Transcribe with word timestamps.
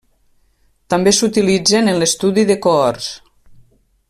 També 0.93 1.13
s'utilitzen 1.17 1.93
en 1.93 2.01
l'estudi 2.03 2.49
de 2.53 2.59
cohorts. 2.67 3.15